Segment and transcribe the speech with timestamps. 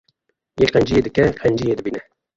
[0.59, 2.01] Yê qenciyê dike, qenciyê dibîne.